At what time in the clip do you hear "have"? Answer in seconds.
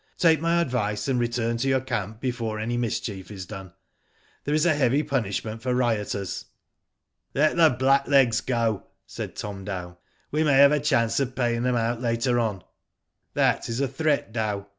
10.55-10.71